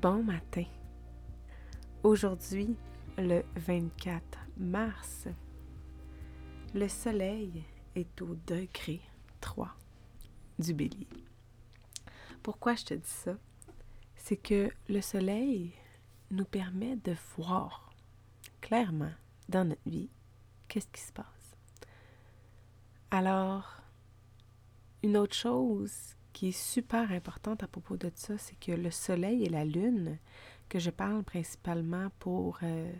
Bon 0.00 0.22
matin. 0.22 0.64
Aujourd'hui, 2.04 2.74
le 3.18 3.42
24 3.56 4.22
mars, 4.56 5.28
le 6.72 6.88
soleil 6.88 7.64
est 7.94 8.22
au 8.22 8.34
degré 8.46 9.02
3 9.42 9.68
du 10.58 10.72
bélier. 10.72 11.06
Pourquoi 12.42 12.76
je 12.76 12.84
te 12.86 12.94
dis 12.94 13.10
ça? 13.10 13.34
C'est 14.16 14.38
que 14.38 14.70
le 14.88 15.02
soleil 15.02 15.74
nous 16.30 16.46
permet 16.46 16.96
de 16.96 17.14
voir 17.36 17.92
clairement 18.62 19.12
dans 19.50 19.68
notre 19.68 19.86
vie 19.86 20.08
qu'est-ce 20.68 20.88
qui 20.88 21.02
se 21.02 21.12
passe. 21.12 21.56
Alors, 23.10 23.82
une 25.02 25.18
autre 25.18 25.36
chose 25.36 26.16
qui 26.40 26.48
est 26.48 26.58
super 26.58 27.12
importante 27.12 27.62
à 27.62 27.68
propos 27.68 27.98
de 27.98 28.10
ça, 28.14 28.38
c'est 28.38 28.58
que 28.58 28.72
le 28.72 28.90
Soleil 28.90 29.44
et 29.44 29.50
la 29.50 29.66
Lune, 29.66 30.16
que 30.70 30.78
je 30.78 30.88
parle 30.88 31.22
principalement 31.22 32.08
pour 32.18 32.60
euh, 32.62 32.90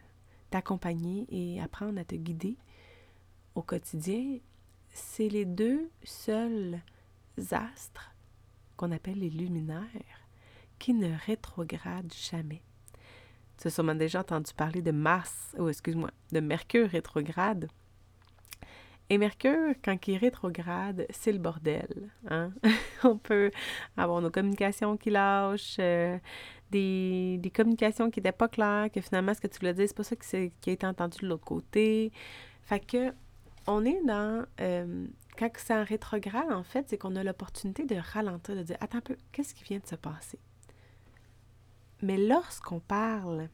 t'accompagner 0.50 1.24
et 1.30 1.58
apprendre 1.58 1.98
à 1.98 2.04
te 2.04 2.16
guider 2.16 2.58
au 3.54 3.62
quotidien, 3.62 4.40
c'est 4.92 5.30
les 5.30 5.46
deux 5.46 5.88
seuls 6.02 6.82
astres 7.50 8.14
qu'on 8.76 8.92
appelle 8.92 9.20
les 9.20 9.30
luminaires 9.30 10.28
qui 10.78 10.92
ne 10.92 11.10
rétrogradent 11.24 12.12
jamais. 12.12 12.60
Tu 13.56 13.68
as 13.68 13.70
sûrement 13.70 13.94
déjà 13.94 14.20
entendu 14.20 14.52
parler 14.52 14.82
de 14.82 14.90
Mars, 14.90 15.56
ou 15.58 15.70
excuse-moi, 15.70 16.10
de 16.30 16.40
Mercure 16.40 16.90
rétrograde. 16.90 17.70
Et 19.12 19.18
Mercure, 19.18 19.74
quand 19.84 20.06
il 20.06 20.16
rétrograde, 20.18 21.04
c'est 21.10 21.32
le 21.32 21.38
bordel. 21.38 22.10
Hein? 22.28 22.52
On 23.02 23.18
peut 23.18 23.50
avoir 23.96 24.20
nos 24.20 24.30
communications 24.30 24.96
qui 24.96 25.10
lâchent, 25.10 25.78
euh, 25.80 26.16
des, 26.70 27.52
communications 27.52 28.08
qui 28.08 28.20
n'étaient 28.20 28.30
pas 28.30 28.46
claires, 28.46 28.88
que 28.88 29.00
finalement, 29.00 29.34
ce 29.34 29.40
que 29.40 29.48
tu 29.48 29.58
voulais 29.58 29.74
dire, 29.74 29.88
c'est 29.88 29.96
pas 29.96 30.04
ça 30.04 30.14
qui, 30.14 30.52
qui 30.60 30.70
a 30.70 30.72
été 30.72 30.86
entendu 30.86 31.18
de 31.22 31.26
l'autre 31.26 31.44
côté. 31.44 32.12
Fait 32.62 32.78
que, 32.78 33.12
on 33.66 33.84
est 33.84 34.00
dans. 34.06 34.46
Euh, 34.60 35.06
quand 35.36 35.50
c'est 35.56 35.74
en 35.74 35.82
rétrograde, 35.82 36.52
en 36.52 36.62
fait, 36.62 36.86
c'est 36.88 36.96
qu'on 36.96 37.16
a 37.16 37.24
l'opportunité 37.24 37.84
de 37.86 37.96
ralentir, 37.96 38.54
de 38.54 38.62
dire 38.62 38.76
Attends 38.80 38.98
un 38.98 39.00
peu, 39.02 39.16
qu'est-ce 39.32 39.54
qui 39.54 39.64
vient 39.64 39.80
de 39.80 39.86
se 39.88 39.96
passer? 39.96 40.38
Mais 42.00 42.16
lorsqu'on 42.16 42.78
parle 42.78 43.48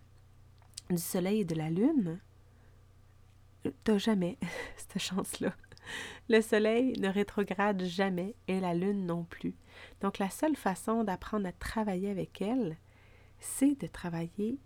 du 0.91 0.99
Soleil 0.99 1.41
et 1.41 1.45
de 1.47 1.55
la 1.55 1.71
Lune, 1.71 2.21
t'as 3.85 3.99
jamais 3.99 4.39
cette 4.77 5.01
chance-là. 5.03 5.53
Le 6.29 6.41
Soleil 6.41 6.99
ne 6.99 7.09
rétrograde 7.09 7.83
jamais 7.85 8.35
et 8.49 8.61
la 8.61 8.75
Lune 8.75 9.07
non 9.07 9.25
plus. 9.25 9.55
Donc 10.01 10.19
la 10.19 10.31
seule 10.31 10.57
façon 10.57 11.05
d'apprendre 11.05 11.47
à 11.47 11.53
travailler 11.53 12.11
avec 12.11 12.43
elle, 12.43 12.77
c'est 13.39 13.81
de 13.81 13.87
travailler 13.87 14.59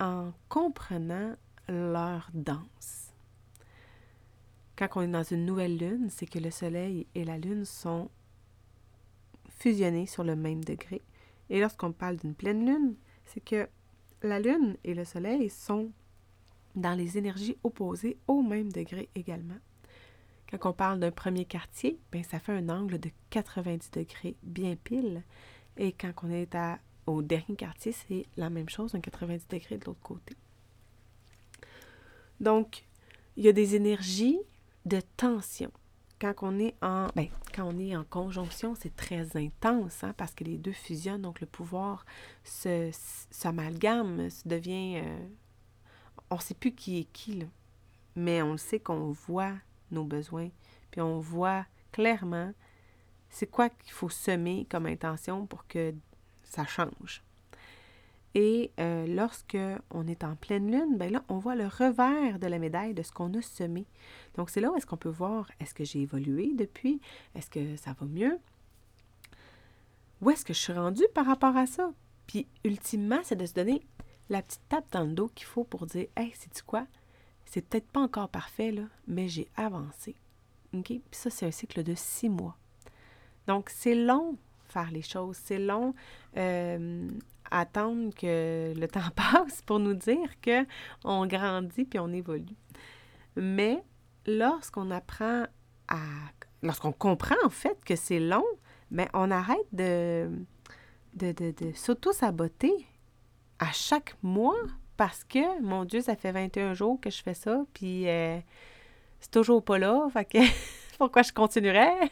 en 0.00 0.32
comprenant 0.48 1.36
leur 1.68 2.30
danse. 2.32 3.12
Quand 4.76 4.88
on 4.96 5.02
est 5.02 5.08
dans 5.08 5.22
une 5.22 5.44
nouvelle 5.44 5.76
lune, 5.76 6.08
c'est 6.10 6.26
que 6.26 6.38
le 6.38 6.50
Soleil 6.50 7.06
et 7.14 7.24
la 7.24 7.38
Lune 7.38 7.64
sont 7.64 8.10
fusionnés 9.48 10.06
sur 10.06 10.24
le 10.24 10.34
même 10.34 10.64
degré. 10.64 11.02
Et 11.50 11.60
lorsqu'on 11.60 11.92
parle 11.92 12.16
d'une 12.16 12.34
pleine 12.34 12.66
lune, 12.66 12.96
c'est 13.26 13.44
que 13.44 13.68
la 14.22 14.40
Lune 14.40 14.76
et 14.82 14.94
le 14.94 15.04
Soleil 15.04 15.50
sont 15.50 15.92
dans 16.74 16.94
les 16.94 17.18
énergies 17.18 17.56
opposées 17.62 18.18
au 18.26 18.42
même 18.42 18.72
degré 18.72 19.08
également. 19.14 19.58
Quand 20.50 20.70
on 20.70 20.72
parle 20.72 21.00
d'un 21.00 21.10
premier 21.10 21.44
quartier, 21.44 21.98
bien, 22.10 22.22
ça 22.22 22.38
fait 22.38 22.52
un 22.52 22.68
angle 22.68 22.98
de 22.98 23.10
90 23.30 23.90
degrés 23.90 24.36
bien 24.42 24.76
pile. 24.76 25.22
Et 25.78 25.92
quand 25.92 26.12
on 26.22 26.30
est 26.30 26.54
à, 26.54 26.78
au 27.06 27.22
dernier 27.22 27.56
quartier, 27.56 27.92
c'est 27.92 28.26
la 28.36 28.50
même 28.50 28.68
chose, 28.68 28.94
un 28.94 29.00
90 29.00 29.48
degrés 29.48 29.78
de 29.78 29.86
l'autre 29.86 30.02
côté. 30.02 30.36
Donc, 32.40 32.84
il 33.36 33.44
y 33.44 33.48
a 33.48 33.52
des 33.52 33.76
énergies 33.76 34.38
de 34.84 35.00
tension. 35.16 35.70
Quand 36.20 36.34
on 36.42 36.58
est 36.58 36.74
en, 36.82 37.08
ben, 37.16 37.28
quand 37.54 37.64
on 37.64 37.78
est 37.78 37.96
en 37.96 38.04
conjonction, 38.04 38.74
c'est 38.74 38.94
très 38.94 39.36
intense 39.36 40.04
hein, 40.04 40.14
parce 40.16 40.34
que 40.34 40.44
les 40.44 40.58
deux 40.58 40.72
fusionnent, 40.72 41.22
donc 41.22 41.40
le 41.40 41.46
pouvoir 41.46 42.04
s'amalgame, 42.44 44.28
se, 44.30 44.46
devient 44.46 45.00
euh, 45.02 45.18
on 46.30 46.36
ne 46.36 46.40
sait 46.40 46.54
plus 46.54 46.72
qui 46.72 46.98
est 46.98 47.12
qui, 47.12 47.46
mais 48.16 48.42
on 48.42 48.56
sait 48.56 48.80
qu'on 48.80 49.10
voit 49.10 49.54
nos 49.90 50.04
besoins, 50.04 50.48
puis 50.90 51.00
on 51.00 51.18
voit 51.18 51.66
clairement 51.92 52.52
c'est 53.32 53.46
quoi 53.46 53.70
qu'il 53.70 53.92
faut 53.92 54.10
semer 54.10 54.66
comme 54.70 54.86
intention 54.86 55.46
pour 55.46 55.66
que 55.66 55.94
ça 56.44 56.66
change. 56.66 57.22
Et 58.34 58.70
euh, 58.80 59.06
lorsque 59.06 59.58
on 59.90 60.06
est 60.06 60.24
en 60.24 60.36
pleine 60.36 60.70
lune, 60.70 60.96
ben 60.96 61.10
là, 61.12 61.22
on 61.28 61.38
voit 61.38 61.54
le 61.54 61.66
revers 61.66 62.38
de 62.38 62.46
la 62.46 62.58
médaille 62.58 62.94
de 62.94 63.02
ce 63.02 63.12
qu'on 63.12 63.32
a 63.34 63.42
semé. 63.42 63.86
Donc, 64.36 64.48
c'est 64.48 64.60
là 64.60 64.70
où 64.70 64.76
est-ce 64.76 64.86
qu'on 64.86 64.96
peut 64.96 65.10
voir 65.10 65.50
est-ce 65.60 65.74
que 65.74 65.84
j'ai 65.84 66.00
évolué 66.00 66.52
depuis, 66.54 67.00
est-ce 67.34 67.50
que 67.50 67.76
ça 67.76 67.94
va 67.98 68.06
mieux, 68.06 68.38
où 70.22 70.30
est-ce 70.30 70.44
que 70.44 70.54
je 70.54 70.58
suis 70.58 70.72
rendue 70.72 71.06
par 71.14 71.26
rapport 71.26 71.56
à 71.56 71.66
ça? 71.66 71.92
Puis, 72.26 72.46
ultimement, 72.64 73.20
c'est 73.22 73.36
de 73.36 73.44
se 73.44 73.52
donner 73.52 73.82
la 74.32 74.42
petite 74.42 74.66
tape 74.68 74.90
dans 74.92 75.04
le 75.04 75.12
dos 75.12 75.28
qu'il 75.28 75.46
faut 75.46 75.62
pour 75.62 75.86
dire 75.86 76.06
Hey, 76.16 76.32
sais-tu 76.34 76.62
quoi? 76.62 76.86
C'est 77.44 77.60
peut-être 77.60 77.86
pas 77.88 78.00
encore 78.00 78.30
parfait, 78.30 78.72
là, 78.72 78.82
mais 79.06 79.28
j'ai 79.28 79.46
avancé. 79.56 80.16
OK? 80.72 80.86
Puis 80.86 81.02
ça, 81.10 81.28
c'est 81.28 81.46
un 81.46 81.50
cycle 81.50 81.82
de 81.82 81.94
six 81.94 82.30
mois. 82.30 82.56
Donc, 83.46 83.68
c'est 83.68 83.94
long 83.94 84.36
faire 84.64 84.90
les 84.90 85.02
choses. 85.02 85.36
C'est 85.36 85.58
long 85.58 85.94
euh, 86.38 87.08
attendre 87.50 88.14
que 88.14 88.72
le 88.74 88.88
temps 88.88 89.10
passe 89.14 89.60
pour 89.62 89.78
nous 89.78 89.94
dire 89.94 90.28
qu'on 90.42 91.26
grandit 91.26 91.84
puis 91.84 91.98
on 91.98 92.08
évolue. 92.08 92.56
Mais 93.36 93.84
lorsqu'on 94.26 94.90
apprend 94.90 95.44
à. 95.88 95.98
Lorsqu'on 96.62 96.92
comprend 96.92 97.34
en 97.44 97.50
fait 97.50 97.84
que 97.84 97.96
c'est 97.96 98.20
long, 98.20 98.46
mais 98.90 99.08
on 99.14 99.32
arrête 99.32 99.66
de, 99.72 100.30
de, 101.14 101.32
de, 101.32 101.50
de 101.50 101.72
s'auto-saboter 101.72 102.86
à 103.62 103.70
chaque 103.72 104.16
mois 104.22 104.58
parce 104.96 105.22
que, 105.22 105.60
mon 105.60 105.84
Dieu, 105.84 106.00
ça 106.00 106.16
fait 106.16 106.32
21 106.32 106.74
jours 106.74 107.00
que 107.00 107.10
je 107.10 107.22
fais 107.22 107.34
ça, 107.34 107.64
puis 107.72 108.08
euh, 108.08 108.38
c'est 109.20 109.30
toujours 109.30 109.64
pas 109.64 109.78
là. 109.78 110.08
Fait 110.12 110.24
que 110.24 110.38
pourquoi 110.98 111.22
je 111.22 111.32
continuerais? 111.32 112.10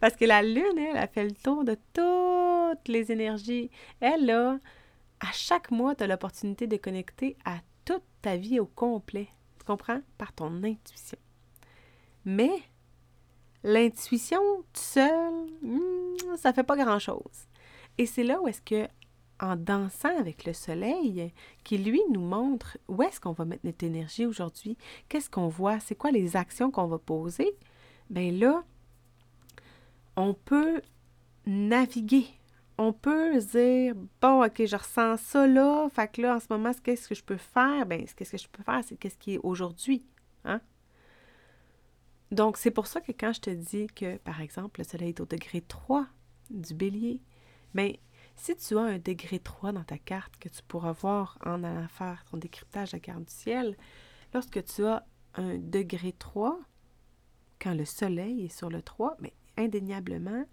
Parce 0.00 0.16
que 0.16 0.24
la 0.24 0.42
Lune, 0.42 0.78
elle, 0.78 0.96
a 0.96 1.06
fait 1.06 1.24
le 1.24 1.32
tour 1.32 1.62
de 1.64 1.76
toutes 1.92 2.88
les 2.88 3.12
énergies. 3.12 3.70
Elle, 4.00 4.24
là, 4.24 4.58
à 5.20 5.30
chaque 5.32 5.70
mois, 5.70 5.94
tu 5.94 6.04
as 6.04 6.06
l'opportunité 6.06 6.66
de 6.66 6.78
connecter 6.78 7.36
à 7.44 7.58
toute 7.84 8.04
ta 8.22 8.36
vie 8.36 8.58
au 8.58 8.66
complet. 8.66 9.28
Tu 9.58 9.66
comprends? 9.66 10.00
Par 10.16 10.32
ton 10.32 10.64
intuition. 10.64 11.18
Mais 12.24 12.62
l'intuition, 13.62 14.40
tout 14.72 14.80
seul, 14.80 15.34
hmm, 15.60 16.36
ça 16.36 16.54
fait 16.54 16.62
pas 16.62 16.76
grand-chose. 16.76 17.46
Et 17.98 18.06
c'est 18.06 18.24
là 18.24 18.40
où 18.40 18.48
est-ce 18.48 18.62
que 18.62 18.88
en 19.40 19.56
dansant 19.56 20.16
avec 20.18 20.44
le 20.44 20.52
soleil, 20.52 21.32
qui 21.64 21.78
lui 21.78 22.00
nous 22.10 22.20
montre 22.20 22.78
où 22.88 23.02
est-ce 23.02 23.20
qu'on 23.20 23.32
va 23.32 23.44
mettre 23.44 23.64
notre 23.66 23.84
énergie 23.84 24.26
aujourd'hui, 24.26 24.76
qu'est-ce 25.08 25.30
qu'on 25.30 25.48
voit, 25.48 25.80
c'est 25.80 25.94
quoi 25.94 26.10
les 26.10 26.36
actions 26.36 26.70
qu'on 26.70 26.86
va 26.86 26.98
poser, 26.98 27.50
bien 28.10 28.32
là, 28.32 28.64
on 30.16 30.34
peut 30.34 30.82
naviguer. 31.46 32.26
On 32.80 32.92
peut 32.92 33.38
dire, 33.38 33.94
bon, 34.20 34.44
OK, 34.44 34.64
je 34.64 34.76
ressens 34.76 35.16
ça 35.16 35.46
là, 35.48 35.88
fait 35.90 36.12
que 36.12 36.22
là, 36.22 36.36
en 36.36 36.40
ce 36.40 36.46
moment, 36.48 36.70
qu'est-ce 36.84 37.08
que 37.08 37.14
je 37.14 37.24
peux 37.24 37.36
faire? 37.36 37.86
Bien, 37.86 38.04
qu'est-ce 38.16 38.30
que 38.30 38.38
je 38.38 38.48
peux 38.48 38.62
faire, 38.62 38.82
c'est 38.84 38.96
qu'est-ce 38.96 39.18
qui 39.18 39.34
est 39.34 39.40
aujourd'hui, 39.42 40.06
hein? 40.44 40.60
Donc, 42.30 42.56
c'est 42.56 42.70
pour 42.70 42.86
ça 42.86 43.00
que 43.00 43.10
quand 43.10 43.32
je 43.32 43.40
te 43.40 43.50
dis 43.50 43.86
que, 43.88 44.18
par 44.18 44.40
exemple, 44.40 44.80
le 44.80 44.84
soleil 44.84 45.08
est 45.08 45.20
au 45.20 45.24
degré 45.24 45.60
3 45.60 46.06
du 46.50 46.74
bélier, 46.74 47.20
bien, 47.74 47.92
si 48.38 48.56
tu 48.56 48.78
as 48.78 48.82
un 48.82 48.98
degré 48.98 49.40
3 49.40 49.72
dans 49.72 49.84
ta 49.84 49.98
carte 49.98 50.36
que 50.38 50.48
tu 50.48 50.62
pourras 50.66 50.92
voir 50.92 51.38
en 51.44 51.64
allant 51.64 51.88
faire 51.88 52.24
ton 52.30 52.36
décryptage 52.36 52.92
de 52.92 52.96
la 52.96 53.00
carte 53.00 53.24
du 53.24 53.32
ciel, 53.32 53.76
lorsque 54.32 54.64
tu 54.64 54.86
as 54.86 55.04
un 55.34 55.58
degré 55.58 56.12
3, 56.12 56.58
quand 57.60 57.74
le 57.74 57.84
soleil 57.84 58.44
est 58.44 58.56
sur 58.56 58.70
le 58.70 58.80
3, 58.80 59.16
mais 59.20 59.34
indéniablement, 59.56 60.44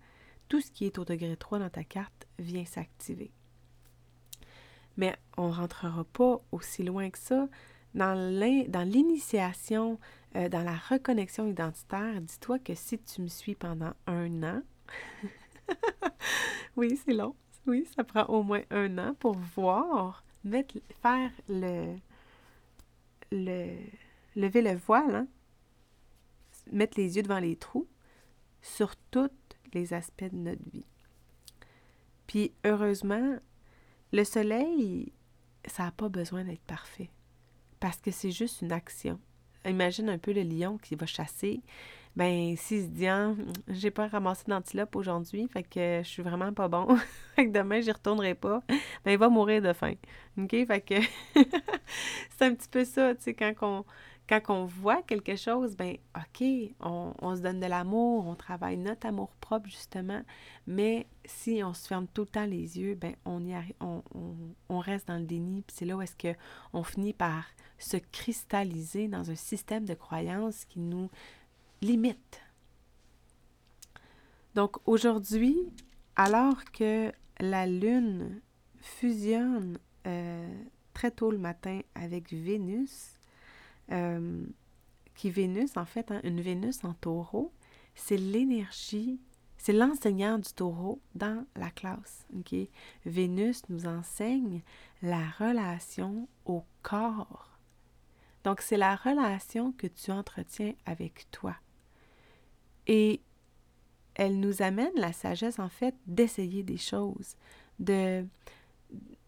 tout 0.49 0.61
ce 0.61 0.71
qui 0.71 0.85
est 0.85 0.97
au 0.97 1.05
degré 1.05 1.37
3 1.37 1.59
dans 1.59 1.69
ta 1.69 1.83
carte 1.83 2.27
vient 2.39 2.65
s'activer. 2.65 3.31
Mais 4.97 5.15
on 5.37 5.49
ne 5.49 5.53
rentrera 5.53 6.03
pas 6.05 6.41
aussi 6.51 6.83
loin 6.83 7.09
que 7.09 7.19
ça. 7.19 7.47
Dans 7.93 8.13
l'initiation, 8.83 9.99
euh, 10.35 10.49
dans 10.49 10.63
la 10.63 10.75
reconnexion 10.75 11.47
identitaire, 11.47 12.19
dis-toi 12.21 12.59
que 12.59 12.75
si 12.75 12.99
tu 12.99 13.21
me 13.21 13.27
suis 13.27 13.55
pendant 13.55 13.93
un 14.07 14.43
an, 14.43 14.61
oui, 16.75 16.99
c'est 17.05 17.13
long, 17.13 17.35
oui, 17.67 17.87
ça 17.95 18.03
prend 18.03 18.25
au 18.25 18.43
moins 18.43 18.61
un 18.69 18.97
an 18.97 19.13
pour 19.15 19.33
voir, 19.55 20.23
mettre, 20.43 20.75
faire 21.01 21.31
le, 21.49 21.95
le, 23.31 23.75
lever 24.35 24.61
le 24.61 24.75
voile, 24.75 25.15
hein, 25.15 25.27
mettre 26.71 26.99
les 26.99 27.17
yeux 27.17 27.23
devant 27.23 27.39
les 27.39 27.55
trous 27.55 27.87
sur 28.61 28.95
tous 29.11 29.29
les 29.73 29.93
aspects 29.93 30.31
de 30.31 30.37
notre 30.37 30.69
vie. 30.71 30.85
Puis 32.27 32.51
heureusement, 32.65 33.37
le 34.11 34.23
soleil, 34.23 35.11
ça 35.65 35.83
n'a 35.83 35.91
pas 35.91 36.09
besoin 36.09 36.43
d'être 36.43 36.63
parfait 36.63 37.09
parce 37.79 37.97
que 37.97 38.11
c'est 38.11 38.31
juste 38.31 38.61
une 38.61 38.71
action. 38.71 39.19
Imagine 39.65 40.09
un 40.09 40.17
peu 40.17 40.31
le 40.31 40.41
lion 40.41 40.77
qui 40.77 40.95
va 40.95 41.05
chasser. 41.05 41.61
Ben, 42.15 42.55
s'il 42.55 42.83
se 42.83 42.87
dit, 42.87 43.07
ah, 43.07 43.33
j'ai 43.67 43.91
pas 43.91 44.07
ramassé 44.07 44.43
d'antilope 44.47 44.95
aujourd'hui, 44.95 45.49
fait 45.49 45.63
que 45.63 46.01
je 46.01 46.07
suis 46.07 46.23
vraiment 46.23 46.53
pas 46.53 46.69
bon, 46.69 46.95
fait 47.35 47.47
que 47.47 47.51
demain, 47.51 47.81
j'y 47.81 47.91
retournerai 47.91 48.35
pas, 48.35 48.61
ben, 49.03 49.11
il 49.11 49.17
va 49.17 49.27
mourir 49.27 49.61
de 49.61 49.73
faim. 49.73 49.95
OK? 50.37 50.51
Fait 50.51 50.81
que 50.81 50.95
c'est 52.37 52.45
un 52.45 52.55
petit 52.55 52.69
peu 52.69 52.85
ça, 52.85 53.13
tu 53.15 53.23
sais, 53.23 53.33
quand 53.33 53.53
on, 53.61 53.85
quand 54.27 54.41
on 54.49 54.65
voit 54.65 55.01
quelque 55.03 55.35
chose, 55.35 55.75
ben 55.75 55.97
OK, 56.15 56.47
on, 56.79 57.35
se 57.35 57.41
donne 57.41 57.59
de 57.59 57.67
l'amour, 57.67 58.25
on 58.25 58.35
travaille 58.35 58.77
notre 58.77 59.07
amour 59.07 59.35
propre, 59.39 59.69
justement, 59.69 60.21
mais 60.67 61.07
si 61.25 61.61
on 61.63 61.73
se 61.73 61.87
ferme 61.87 62.07
tout 62.07 62.21
le 62.21 62.27
temps 62.27 62.45
les 62.45 62.79
yeux, 62.79 62.95
ben 62.95 63.15
on, 63.25 63.45
y 63.45 63.53
on, 63.81 64.01
on, 64.69 64.79
reste 64.79 65.07
dans 65.07 65.17
le 65.17 65.25
déni, 65.25 65.61
puis 65.61 65.75
c'est 65.77 65.85
là 65.85 65.95
où 65.95 66.01
est-ce 66.01 66.15
qu'on 66.15 66.83
finit 66.83 67.13
par 67.13 67.45
se 67.77 67.97
cristalliser 67.97 69.07
dans 69.07 69.29
un 69.29 69.35
système 69.35 69.85
de 69.85 69.93
croyances 69.93 70.65
qui 70.65 70.79
nous 70.79 71.09
limite. 71.85 72.41
Donc 74.55 74.77
aujourd'hui, 74.87 75.57
alors 76.15 76.63
que 76.71 77.11
la 77.39 77.67
Lune 77.67 78.41
fusionne 78.79 79.77
euh, 80.07 80.63
très 80.93 81.11
tôt 81.11 81.31
le 81.31 81.37
matin 81.37 81.81
avec 81.93 82.31
Vénus, 82.31 83.19
euh, 83.91 84.45
qui 85.13 85.29
Vénus, 85.29 85.77
en 85.77 85.85
fait, 85.85 86.11
hein, 86.11 86.21
une 86.23 86.41
Vénus 86.41 86.83
en 86.83 86.93
taureau, 86.93 87.53
c'est 87.93 88.17
l'énergie, 88.17 89.19
c'est 89.57 89.73
l'enseignant 89.73 90.37
du 90.37 90.51
taureau 90.53 91.01
dans 91.15 91.45
la 91.55 91.69
classe. 91.69 92.25
Vénus 93.05 93.63
nous 93.69 93.87
enseigne 93.87 94.61
la 95.01 95.25
relation 95.39 96.27
au 96.45 96.63
corps. 96.81 97.57
Donc, 98.43 98.61
c'est 98.61 98.77
la 98.77 98.95
relation 98.95 99.71
que 99.71 99.87
tu 99.87 100.11
entretiens 100.11 100.73
avec 100.85 101.27
toi. 101.31 101.55
Et 102.87 103.21
elle 104.15 104.39
nous 104.39 104.61
amène 104.61 104.91
la 104.95 105.13
sagesse, 105.13 105.59
en 105.59 105.69
fait, 105.69 105.95
d'essayer 106.07 106.63
des 106.63 106.77
choses, 106.77 107.35
de, 107.79 108.25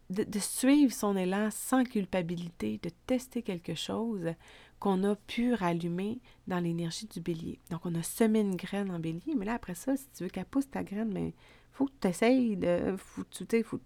de, 0.10 0.40
suivre 0.40 0.94
son 0.94 1.18
élan 1.18 1.50
sans 1.52 1.84
culpabilité, 1.84 2.80
de 2.82 2.90
tester 3.06 3.42
quelque 3.42 3.76
chose 3.76 4.34
qu'on 4.80 5.04
a 5.04 5.16
pu 5.16 5.54
rallumer 5.54 6.20
dans 6.48 6.60
l'énergie 6.60 7.08
du 7.08 7.20
bélier. 7.20 7.60
Donc, 7.70 7.86
on 7.86 7.96
a 7.96 8.04
semé 8.04 8.40
une 8.40 8.56
graine 8.56 8.92
en 8.92 9.00
bélier, 9.00 9.36
mais 9.36 9.46
là, 9.46 9.56
après 9.56 9.76
ça, 9.76 9.98
si 9.98 10.08
tu 10.16 10.24
veux 10.24 10.30
qu'elle 10.30 10.46
pousse 10.46 10.70
ta 10.70 10.84
graine, 10.84 11.12
mais 11.12 11.34
faut 11.74 11.86
que 11.86 11.94
tu 12.00 12.08
essayes 12.08 12.56
de. 12.56 12.96
Faut, 12.98 13.24
tu 13.26 13.64
faut, 13.64 13.80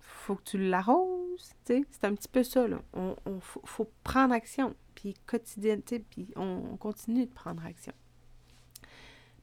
faut 0.00 0.34
que 0.36 0.42
tu 0.42 0.58
l'arroses. 0.58 1.52
C'est 1.64 2.04
un 2.04 2.14
petit 2.14 2.28
peu 2.28 2.42
ça. 2.42 2.66
Là. 2.66 2.80
On, 2.94 3.14
faut, 3.40 3.90
prendre 4.02 4.34
action. 4.34 4.74
Puis 4.94 5.14
quotidienne, 5.26 5.82
puis 5.82 6.28
on 6.36 6.76
continue 6.78 7.26
de 7.26 7.32
prendre 7.32 7.64
action. 7.64 7.92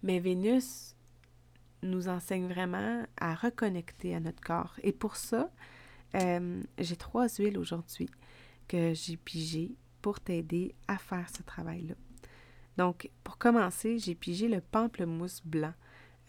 Mais 0.04 0.20
Vénus, 0.20 0.96
nous 1.84 2.08
enseigne 2.08 2.48
vraiment 2.48 3.06
à 3.18 3.36
reconnecter 3.36 4.16
à 4.16 4.20
notre 4.20 4.42
corps. 4.42 4.76
Et 4.84 4.92
pour 4.92 5.16
ça, 5.16 5.52
euh, 6.16 6.62
j'ai 6.78 6.96
trois 6.96 7.28
huiles 7.30 7.58
aujourd'hui 7.58 8.10
que 8.68 8.94
j'ai 8.94 9.18
pigées 9.18 9.76
pour 10.02 10.20
t'aider 10.20 10.76
à 10.88 10.98
faire 10.98 11.28
ce 11.36 11.44
travail-là. 11.44 11.96
Donc, 12.78 13.10
pour 13.24 13.38
commencer, 13.38 13.98
j'ai 14.00 14.16
pigé 14.16 14.48
le 14.48 14.62
pamplemousse 14.62 15.42
blanc. 15.44 15.74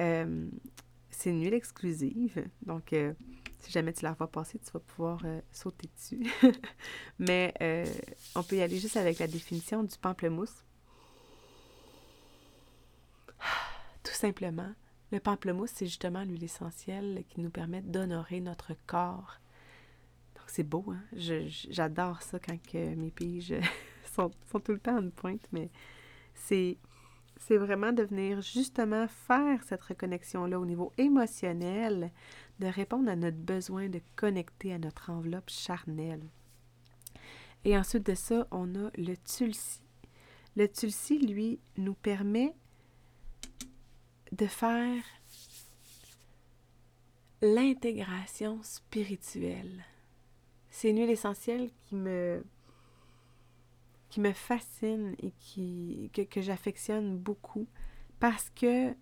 Euh, 0.01 0.49
c'est 1.11 1.31
une 1.31 1.43
huile 1.43 1.55
exclusive, 1.55 2.45
donc 2.63 2.93
euh, 2.95 3.13
si 3.61 3.71
jamais 3.71 3.93
tu 3.93 4.03
la 4.03 4.13
vois 4.13 4.31
passer, 4.31 4.59
tu 4.59 4.71
vas 4.73 4.81
pouvoir 4.81 5.23
sauter 5.53 5.89
dessus. 5.95 6.27
Mais 7.19 7.55
on 8.35 8.43
peut 8.43 8.57
y 8.57 8.63
aller 8.63 8.79
juste 8.79 8.97
avec 8.97 9.19
la 9.19 9.29
définition 9.29 9.85
du 9.85 9.97
pamplemousse. 9.99 10.65
Tout 14.03 14.12
simplement, 14.23 14.73
le 15.11 15.19
pamplemousse, 15.19 15.73
c'est 15.75 15.87
justement 15.87 16.23
l'huile 16.23 16.45
essentielle 16.45 17.25
qui 17.29 17.41
nous 17.41 17.51
permet 17.51 17.83
d'honorer 17.83 18.41
notre 18.41 18.73
corps. 18.87 19.41
Donc, 20.37 20.45
c'est 20.47 20.63
beau, 20.63 20.85
hein? 20.89 21.03
J'adore 21.13 22.23
ça 22.23 22.39
quand 22.39 22.57
que 22.63 22.95
mes 22.95 23.11
piges 23.11 23.55
sont, 24.15 24.31
tout 24.61 24.73
le 24.73 24.79
temps 24.79 24.97
en 24.97 25.11
pointe, 25.11 25.47
mais 25.51 25.71
c'est, 26.35 26.79
c'est 27.37 27.57
vraiment 27.57 27.93
de 27.93 28.05
venir 28.05 28.41
justement 28.43 29.09
faire 29.09 29.61
cette 29.65 29.83
reconnexion-là 29.83 30.61
au 30.61 30.67
niveau 30.67 30.93
émotionnel, 30.99 32.13
de 32.61 32.69
répondre 32.69 33.11
à 33.11 33.17
notre 33.17 33.39
besoin 33.39 33.89
de 33.89 34.01
connecter 34.15 34.73
à 34.73 34.79
notre 34.79 35.11
enveloppe 35.11 35.51
charnelle. 35.51 36.23
Et 37.65 37.77
ensuite 37.77 38.07
de 38.07 38.15
ça, 38.15 38.47
on 38.53 38.73
a 38.77 38.91
le 38.97 39.17
tulsi. 39.17 39.83
Le 40.55 40.69
tulsi, 40.69 41.19
lui, 41.19 41.59
nous 41.77 41.95
permet 41.95 42.55
de 44.33 44.47
faire 44.47 45.03
l'intégration 47.43 48.63
spirituelle. 48.63 49.85
C'est 50.71 50.91
une 50.91 50.99
huile 50.99 51.11
essentielle 51.11 51.71
qui 51.89 51.97
me 51.97 52.43
fascine 54.33 55.15
et 55.21 56.27
que 56.27 56.41
j'affectionne 56.41 57.19
beaucoup 57.19 57.67
parce 58.19 58.51
que 58.51 58.95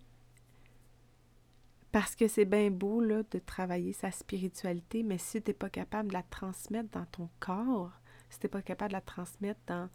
parce 1.92 2.14
que 2.14 2.28
c'est 2.28 2.44
bien 2.44 2.70
beau 2.70 3.00
là, 3.00 3.22
de 3.30 3.38
travailler 3.40 3.92
sa 3.92 4.12
spiritualité, 4.12 5.02
mais 5.02 5.18
si 5.18 5.42
tu 5.42 5.50
n'es 5.50 5.54
pas 5.54 5.68
capable 5.68 6.10
de 6.10 6.14
la 6.14 6.22
transmettre 6.22 6.88
dans 6.90 7.06
ton 7.06 7.28
corps, 7.40 7.90
si 8.28 8.38
tu 8.38 8.46
n'es 8.46 8.50
pas 8.50 8.62
capable 8.62 8.90
de 8.90 8.96
la 8.96 9.00
transmettre 9.00 9.60
dans, 9.66 9.88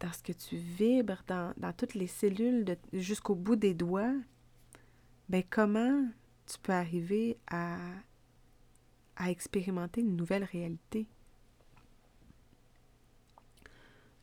dans 0.00 0.12
ce 0.12 0.22
que 0.22 0.32
tu 0.32 0.56
vibres, 0.56 1.22
dans, 1.26 1.54
toutes 1.76 1.94
les 1.94 2.06
cellules 2.06 2.76
jusqu'au 2.92 3.34
bout 3.34 3.56
des 3.56 3.74
doigts, 3.74 4.14
ben 5.28 5.42
comment 5.48 6.06
tu 6.46 6.58
peux 6.62 6.72
arriver 6.72 7.38
à, 7.48 7.78
à 9.16 9.30
expérimenter 9.30 10.02
une 10.02 10.16
nouvelle 10.16 10.44
réalité? 10.44 11.06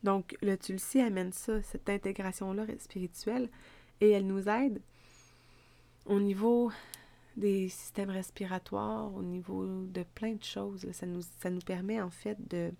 Donc, 0.02 0.36
le 0.42 0.56
Tulsi 0.56 1.00
amène 1.00 1.32
ça, 1.32 1.62
cette 1.62 1.88
intégration-là 1.88 2.66
spirituelle, 2.78 3.48
et 4.00 4.10
elle 4.10 4.26
nous 4.26 4.48
aide 4.48 4.80
au 6.04 6.20
niveau 6.20 6.70
des 7.36 7.68
systèmes 7.68 8.10
respiratoires, 8.10 9.12
au 9.14 9.22
niveau 9.22 9.66
de 9.66 10.04
plein 10.14 10.34
de 10.34 10.44
choses. 10.44 10.86
Ça 10.92 11.06
nous, 11.06 11.22
ça 11.40 11.50
nous 11.50 11.60
permet 11.60 12.00
en 12.00 12.10
fait 12.10 12.36
de, 12.48 12.70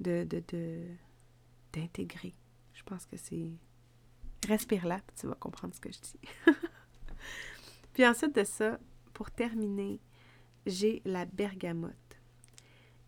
de, 0.00 0.24
de 0.24 0.40
d'intégrer. 1.72 2.34
Je 2.74 2.82
pense 2.82 3.06
que 3.06 3.16
c'est... 3.16 3.50
Respire 4.48 4.86
là, 4.86 5.00
tu 5.18 5.26
vas 5.26 5.34
comprendre 5.34 5.74
ce 5.74 5.80
que 5.80 5.92
je 5.92 6.00
dis. 6.00 6.20
puis 7.92 8.06
ensuite 8.06 8.34
de 8.34 8.44
ça, 8.44 8.78
pour 9.12 9.30
terminer, 9.30 10.00
j'ai 10.66 11.02
la 11.04 11.26
bergamote. 11.26 11.94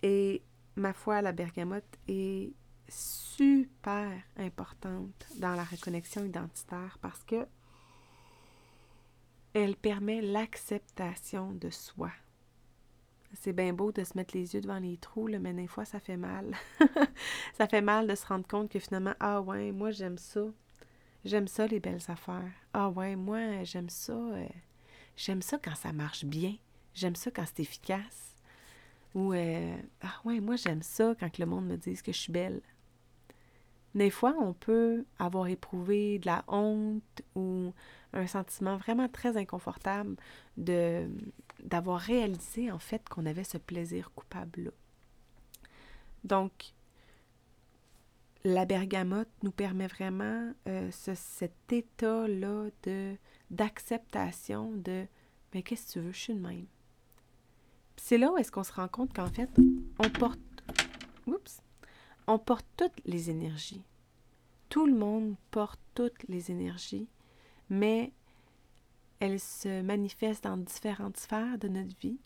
Et 0.02 0.42
ma 0.76 0.92
foi, 0.92 1.23
la 1.23 1.33
bergamote 1.33 1.99
est 2.09 2.52
super 2.88 4.23
importante 4.37 5.26
dans 5.37 5.54
la 5.54 5.64
reconnexion 5.64 6.25
identitaire 6.25 6.99
parce 7.00 7.23
que 7.25 7.47
elle 9.54 9.76
permet 9.76 10.21
l'acceptation 10.21 11.52
de 11.52 11.71
soi 11.71 12.11
c'est 13.35 13.53
bien 13.53 13.73
beau 13.73 13.93
de 13.93 14.05
se 14.05 14.17
mettre 14.17 14.37
les 14.37 14.55
yeux 14.55 14.61
devant 14.61 14.79
les 14.79 14.97
trous, 14.97 15.29
mais 15.29 15.53
des 15.53 15.67
fois, 15.67 15.85
ça 15.85 16.01
fait 16.01 16.17
mal. 16.17 16.55
ça 17.55 17.67
fait 17.67 17.81
mal 17.81 18.07
de 18.07 18.15
se 18.15 18.27
rendre 18.27 18.47
compte 18.47 18.71
que 18.71 18.79
finalement, 18.79 19.15
ah 19.21 19.41
ouais, 19.41 19.73
moi, 19.73 19.91
j'aime 19.91 20.19
ça. 20.19 20.43
J'aime 21.25 21.47
ça, 21.47 21.67
les 21.67 21.81
belles 21.81 22.03
affaires. 22.09 22.51
Ah 22.73 22.91
ouais, 22.91 23.17
moi, 23.17 23.62
j'aime 23.65 23.89
ça. 23.89 24.12
Euh, 24.12 24.49
j'aime 25.17 25.43
ça 25.43 25.59
quand 25.59 25.75
ça 25.75 25.93
marche 25.93 26.25
bien. 26.25 26.57
J'aime 26.95 27.15
ça 27.17 27.31
quand 27.31 27.45
c'est 27.47 27.62
efficace. 27.62 28.37
Ou, 29.15 29.33
euh, 29.33 29.77
ah 30.03 30.21
ouais, 30.25 30.41
moi, 30.41 30.57
j'aime 30.57 30.83
ça 30.83 31.15
quand 31.19 31.39
le 31.39 31.47
monde 31.47 31.67
me 31.67 31.77
dit 31.77 31.95
que 32.03 32.12
je 32.12 32.19
suis 32.19 32.33
belle. 32.33 32.61
Des 33.95 34.11
fois, 34.11 34.35
on 34.41 34.55
peut 34.55 35.05
avoir 35.19 35.49
éprouvé 35.49 36.19
de 36.19 36.27
la 36.27 36.45
honte 36.49 37.23
ou 37.35 37.73
un 38.15 38.27
sentiment 38.27 38.77
vraiment 38.77 39.09
très 39.09 39.37
inconfortable 39.37 40.17
d'avoir 40.57 42.01
réalisé 42.01 42.71
en 42.71 42.79
fait 42.79 43.07
qu'on 43.09 43.27
avait 43.27 43.45
ce 43.45 43.59
plaisir 43.59 44.11
coupable-là. 44.15 44.71
Donc, 46.25 46.75
la 48.45 48.65
bergamote 48.65 49.29
nous 49.43 49.53
permet 49.53 49.87
vraiment 49.87 50.53
euh, 50.69 50.91
cet 50.91 51.73
état-là 51.73 52.71
de 52.83 53.17
d'acceptation 53.51 54.73
de 54.73 55.07
mais 55.53 55.63
qu'est-ce 55.63 55.87
que 55.87 55.93
tu 55.93 56.01
veux, 56.01 56.13
je 56.13 56.19
suis 56.19 56.35
de 56.35 56.41
même. 56.41 56.67
C'est 57.97 58.19
là 58.19 58.33
où 58.33 58.39
est-ce 58.39 58.51
qu'on 58.51 58.65
se 58.65 58.73
rend 58.73 58.89
compte 58.89 59.13
qu'en 59.13 59.29
fait, 59.29 59.51
on 59.99 60.09
porte 60.09 60.41
oups, 61.27 61.63
on 62.33 62.39
porte 62.39 62.67
toutes 62.79 63.01
les 63.05 63.29
énergies. 63.29 63.83
Tout 64.71 64.87
le 64.87 64.95
monde 64.95 65.37
porte 65.51 65.79
toutes 65.95 66.27
les 66.29 66.51
énergies, 66.51 67.07
mais 67.69 68.11
elles 69.21 69.39
se 69.41 69.83
manifestent 69.83 70.45
dans 70.45 70.57
différentes 70.57 71.19
sphères 71.19 71.59
de 71.59 71.69
notre 71.69 71.95
vie. 72.01 72.19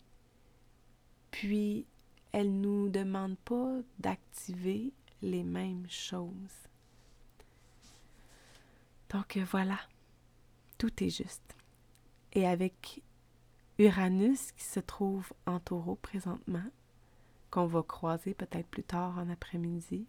Puis, 1.29 1.85
elles 2.31 2.53
ne 2.53 2.67
nous 2.67 2.89
demandent 2.89 3.37
pas 3.39 3.79
d'activer 3.99 4.93
les 5.21 5.43
mêmes 5.43 5.87
choses. 5.89 6.69
Donc 9.09 9.37
voilà, 9.37 9.79
tout 10.77 11.03
est 11.03 11.09
juste. 11.09 11.55
Et 12.31 12.47
avec 12.47 13.01
Uranus 13.77 14.53
qui 14.53 14.63
se 14.63 14.79
trouve 14.79 15.33
en 15.45 15.59
taureau 15.59 15.95
présentement, 15.95 16.63
qu'on 17.49 17.65
va 17.65 17.83
croiser 17.83 18.33
peut-être 18.33 18.67
plus 18.67 18.83
tard 18.83 19.17
en 19.17 19.29
après-midi, 19.29 20.05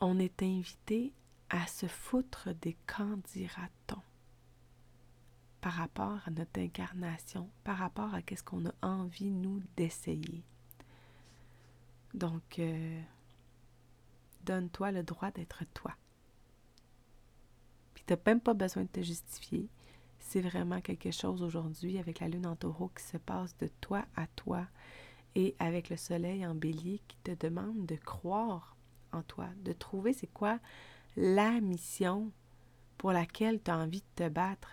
on 0.00 0.18
est 0.18 0.42
invité 0.42 1.12
à 1.48 1.66
se 1.66 1.86
foutre 1.86 2.52
des 2.54 2.76
camps, 2.86 3.18
dira-t-on, 3.32 4.02
par 5.60 5.72
rapport 5.72 6.20
à 6.26 6.30
notre 6.30 6.60
incarnation, 6.60 7.48
par 7.64 7.78
rapport 7.78 8.14
à 8.14 8.20
ce 8.20 8.42
qu'on 8.42 8.66
a 8.66 8.74
envie, 8.82 9.30
nous, 9.30 9.62
d'essayer. 9.76 10.44
Donc, 12.14 12.58
euh, 12.58 13.00
donne-toi 14.44 14.92
le 14.92 15.02
droit 15.02 15.30
d'être 15.30 15.64
toi. 15.74 15.94
Puis, 17.94 18.04
tu 18.06 18.12
n'as 18.12 18.18
même 18.26 18.40
pas 18.40 18.54
besoin 18.54 18.84
de 18.84 18.88
te 18.88 19.02
justifier. 19.02 19.68
C'est 20.18 20.40
vraiment 20.40 20.80
quelque 20.80 21.10
chose 21.10 21.42
aujourd'hui 21.42 21.98
avec 21.98 22.20
la 22.20 22.28
lune 22.28 22.46
en 22.46 22.56
taureau 22.56 22.88
qui 22.88 23.04
se 23.04 23.16
passe 23.16 23.56
de 23.58 23.68
toi 23.80 24.04
à 24.16 24.26
toi 24.28 24.66
et 25.36 25.54
avec 25.58 25.90
le 25.90 25.96
soleil 25.96 26.46
en 26.46 26.54
bélier 26.54 27.02
qui 27.06 27.18
te 27.18 27.46
demande 27.46 27.84
de 27.84 27.94
croire 27.94 28.74
en 29.12 29.22
toi, 29.22 29.48
de 29.62 29.72
trouver 29.72 30.14
c'est 30.14 30.26
quoi 30.26 30.58
la 31.14 31.60
mission 31.60 32.32
pour 32.96 33.12
laquelle 33.12 33.62
tu 33.62 33.70
as 33.70 33.76
envie 33.76 34.00
de 34.00 34.24
te 34.24 34.28
battre. 34.30 34.70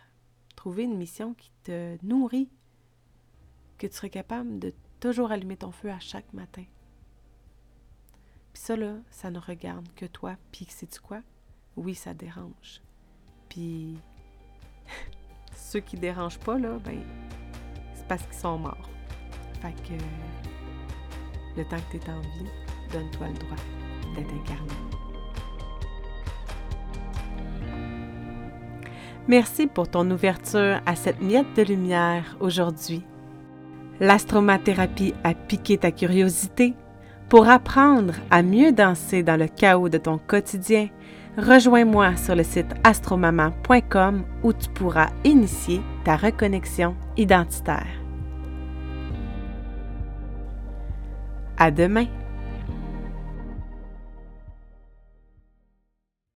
Trouver 0.55 0.83
une 0.83 0.97
mission 0.97 1.33
qui 1.33 1.51
te 1.63 1.97
nourrit, 2.05 2.49
que 3.77 3.87
tu 3.87 3.93
serais 3.93 4.09
capable 4.09 4.57
de 4.59 4.73
toujours 5.01 5.31
allumer 5.31 5.57
ton 5.57 5.71
feu 5.71 5.91
à 5.91 5.99
chaque 5.99 6.31
matin. 6.31 6.63
Puis 8.53 8.61
ça, 8.61 8.77
là, 8.77 8.95
ça 9.11 9.31
ne 9.31 9.39
regarde 9.39 9.87
que 9.95 10.05
toi. 10.05 10.37
Puis 10.53 10.65
sais-tu 10.69 11.01
quoi? 11.01 11.21
Oui, 11.75 11.93
ça 11.93 12.13
dérange. 12.13 12.81
Puis 13.49 13.97
ceux 15.55 15.81
qui 15.81 15.97
dérangent 15.97 16.39
pas, 16.39 16.57
là, 16.57 16.79
ben, 16.79 17.03
c'est 17.95 18.07
parce 18.07 18.23
qu'ils 18.23 18.35
sont 18.35 18.57
morts. 18.57 18.89
Fait 19.61 19.73
que 19.83 20.52
le 21.57 21.63
temps 21.65 21.77
que 21.91 21.97
tu 21.97 22.05
es 22.05 22.09
en 22.09 22.19
vie, 22.19 22.49
donne-toi 22.91 23.27
le 23.27 23.39
droit 23.39 23.57
d'être 24.15 24.33
incarné. 24.33 24.73
Merci 29.27 29.67
pour 29.67 29.87
ton 29.87 30.09
ouverture 30.11 30.81
à 30.85 30.95
cette 30.95 31.21
miette 31.21 31.55
de 31.55 31.63
lumière 31.63 32.35
aujourd'hui. 32.41 33.03
L'astromathérapie 33.99 35.13
a 35.23 35.33
piqué 35.33 35.77
ta 35.77 35.91
curiosité. 35.91 36.73
Pour 37.29 37.47
apprendre 37.47 38.13
à 38.29 38.43
mieux 38.43 38.73
danser 38.73 39.23
dans 39.23 39.39
le 39.39 39.47
chaos 39.47 39.89
de 39.89 39.97
ton 39.97 40.17
quotidien, 40.17 40.89
rejoins-moi 41.37 42.15
sur 42.17 42.35
le 42.35 42.43
site 42.43 42.73
astromama.com 42.83 44.23
où 44.43 44.51
tu 44.51 44.69
pourras 44.69 45.09
initier 45.23 45.81
ta 46.03 46.17
reconnexion 46.17 46.95
identitaire. 47.15 48.02
À 51.57 51.71
demain! 51.71 52.07